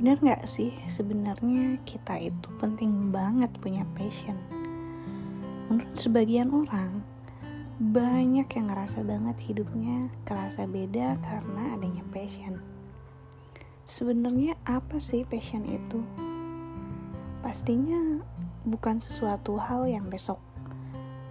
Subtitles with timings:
[0.00, 4.32] Bener gak sih sebenarnya kita itu penting banget punya passion?
[5.68, 7.04] Menurut sebagian orang,
[7.76, 12.64] banyak yang ngerasa banget hidupnya kerasa beda karena adanya passion.
[13.84, 16.00] Sebenarnya apa sih passion itu?
[17.44, 18.24] Pastinya
[18.64, 20.40] bukan sesuatu hal yang besok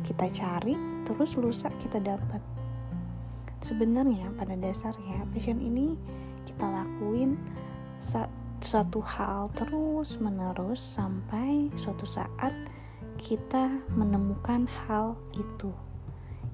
[0.06, 0.78] kita cari
[1.10, 2.46] terus lusa kita dapat.
[3.65, 5.97] Sebenarnya pada dasarnya passion ini
[6.46, 7.33] kita lakuin
[7.97, 8.29] saat
[8.63, 12.51] suatu hal terus menerus sampai suatu saat
[13.19, 15.71] kita menemukan hal itu.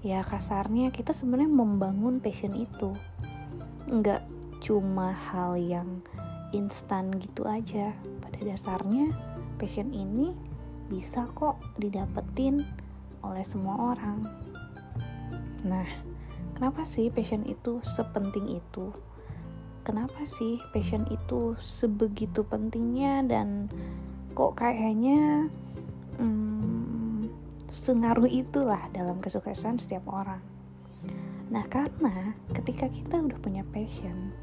[0.06, 2.94] Ya kasarnya kita sebenarnya membangun passion itu.
[3.90, 4.26] Nggak
[4.62, 6.02] cuma hal yang
[6.54, 7.94] instan gitu aja.
[8.22, 9.14] Pada dasarnya
[9.58, 10.34] passion ini
[10.90, 12.66] bisa kok didapetin
[13.26, 14.26] oleh semua orang.
[15.66, 15.90] Nah
[16.54, 18.94] kenapa sih passion itu sepenting itu
[19.86, 23.70] kenapa sih passion itu sebegitu pentingnya dan
[24.34, 25.48] kok kayaknya
[26.18, 27.30] hmm,
[27.70, 30.42] sengaruh itulah dalam kesuksesan setiap orang.
[31.54, 34.34] Nah karena ketika kita udah punya passion,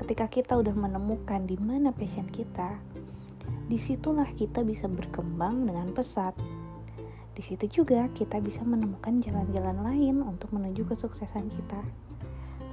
[0.00, 2.80] ketika kita udah menemukan di mana passion kita,
[3.68, 6.32] di situlah kita bisa berkembang dengan pesat.
[7.36, 11.84] Di situ juga kita bisa menemukan jalan-jalan lain untuk menuju kesuksesan kita.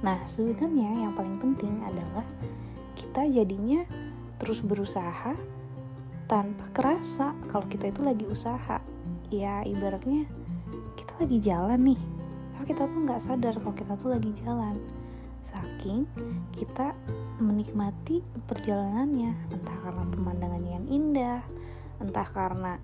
[0.04, 2.28] Nah, sebenarnya yang paling penting adalah
[2.92, 3.88] kita jadinya
[4.36, 5.32] terus berusaha
[6.28, 8.84] tanpa kerasa kalau kita itu lagi usaha.
[9.32, 10.28] Ya, ibaratnya
[10.92, 12.00] kita lagi jalan nih,
[12.52, 14.76] tapi kita tuh nggak sadar kalau kita tuh lagi jalan.
[15.40, 16.04] Saking
[16.52, 16.92] kita
[17.40, 21.40] menikmati perjalanannya, entah karena pemandangan yang indah,
[22.04, 22.76] entah karena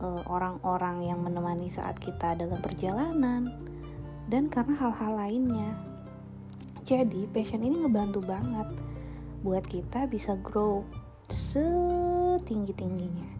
[0.00, 3.52] eh, orang-orang yang menemani saat kita dalam perjalanan,
[4.32, 5.91] dan karena hal-hal lainnya
[6.82, 8.66] jadi passion ini ngebantu banget
[9.42, 10.82] buat kita bisa grow
[11.30, 13.30] setinggi-tingginya.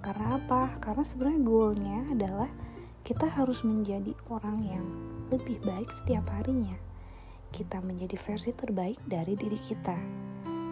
[0.00, 0.72] Karena apa?
[0.80, 2.50] Karena sebenarnya goalnya adalah
[3.04, 4.84] kita harus menjadi orang yang
[5.28, 6.76] lebih baik setiap harinya.
[7.52, 9.96] Kita menjadi versi terbaik dari diri kita.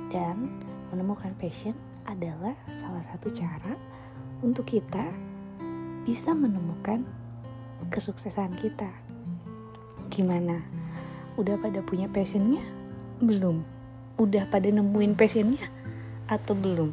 [0.08, 1.76] Dan menemukan passion
[2.08, 3.76] adalah salah satu cara
[4.40, 5.12] untuk kita
[6.08, 7.04] bisa menemukan
[7.92, 8.88] kesuksesan kita.
[10.08, 10.64] Gimana?
[11.38, 12.58] Udah pada punya passionnya?
[13.22, 13.62] Belum.
[14.18, 15.70] Udah pada nemuin passionnya?
[16.26, 16.90] Atau belum?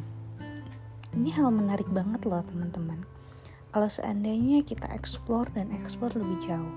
[1.18, 3.02] Ini hal menarik banget loh teman-teman.
[3.74, 6.74] Kalau seandainya kita explore dan explore lebih jauh.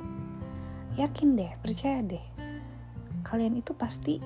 [0.97, 2.25] Yakin deh, percaya deh.
[3.21, 4.17] Kalian itu pasti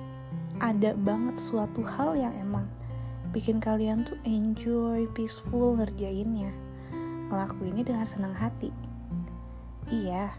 [0.63, 2.63] ada banget suatu hal yang emang
[3.35, 6.55] bikin kalian tuh enjoy, peaceful ngerjainnya.
[7.27, 8.71] Ngelakuinnya dengan senang hati.
[9.91, 10.31] Iya,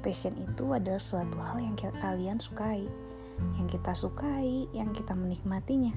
[0.00, 2.88] passion itu adalah suatu hal yang kalian sukai,
[3.60, 5.92] yang kita sukai, yang kita menikmatinya.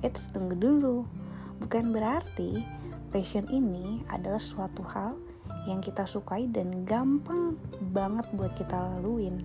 [0.00, 1.04] Eits, tunggu dulu.
[1.60, 2.64] Bukan berarti
[3.12, 5.20] passion ini adalah suatu hal
[5.68, 7.60] yang kita sukai dan gampang
[7.92, 9.44] banget buat kita laluin.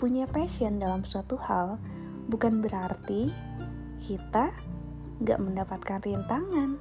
[0.00, 1.76] Punya passion dalam suatu hal
[2.28, 3.28] bukan berarti
[4.00, 4.52] kita
[5.20, 6.80] gak mendapatkan rintangan.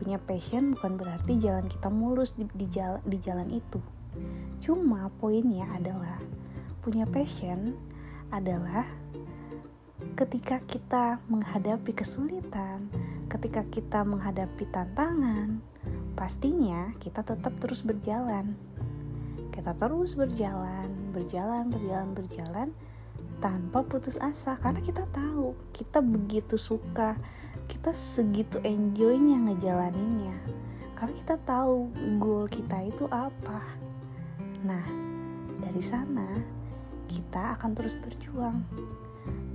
[0.00, 3.99] Punya passion bukan berarti jalan kita mulus di, di, jalan, di jalan itu
[4.60, 6.20] Cuma poinnya adalah
[6.80, 7.76] punya passion
[8.30, 8.86] adalah
[10.16, 12.88] ketika kita menghadapi kesulitan,
[13.28, 15.60] ketika kita menghadapi tantangan,
[16.16, 18.56] pastinya kita tetap terus berjalan.
[19.50, 22.68] Kita terus berjalan, berjalan, berjalan, berjalan
[23.40, 27.16] tanpa putus asa karena kita tahu kita begitu suka,
[27.68, 30.36] kita segitu enjoynya ngejalaninnya.
[30.96, 31.88] Karena kita tahu
[32.20, 33.89] goal kita itu apa.
[34.60, 34.84] Nah,
[35.56, 36.36] dari sana
[37.08, 38.60] kita akan terus berjuang.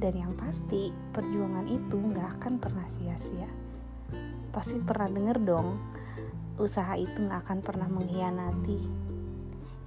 [0.02, 3.48] Dan yang pasti, perjuangan itu nggak akan pernah sia-sia.
[4.50, 5.78] Pasti pernah denger dong,
[6.58, 8.80] usaha itu nggak akan pernah mengkhianati.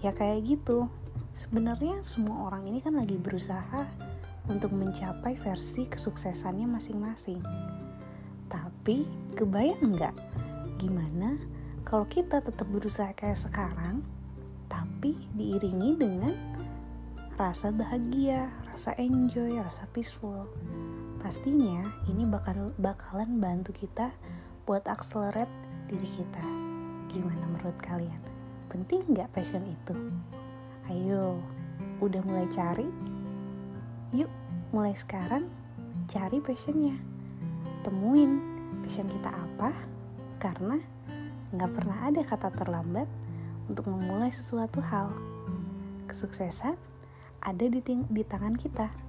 [0.01, 0.87] Ya kayak gitu.
[1.35, 3.85] Sebenarnya semua orang ini kan lagi berusaha
[4.49, 7.45] untuk mencapai versi kesuksesannya masing-masing.
[8.49, 9.05] Tapi
[9.37, 10.17] kebayang nggak
[10.81, 11.37] gimana
[11.85, 14.05] kalau kita tetap berusaha kayak sekarang,
[14.99, 16.35] tapi diiringi dengan
[17.39, 20.51] rasa bahagia, rasa enjoy, rasa peaceful.
[21.23, 24.11] Pastinya ini bakal bakalan bantu kita
[24.67, 25.55] buat accelerate
[25.87, 26.43] diri kita.
[27.15, 28.19] Gimana menurut kalian?
[28.75, 29.95] Penting nggak passion itu?
[30.91, 31.39] Ayo,
[32.03, 32.91] udah mulai cari?
[34.19, 34.27] Yuk,
[34.75, 35.47] mulai sekarang
[36.11, 36.99] cari passionnya.
[37.87, 38.43] Temuin
[38.83, 39.71] passion kita apa?
[40.43, 40.75] Karena
[41.55, 43.07] nggak pernah ada kata terlambat
[43.69, 45.13] untuk memulai sesuatu hal.
[46.09, 46.75] Kesuksesan
[47.45, 49.08] ada di, di tangan kita.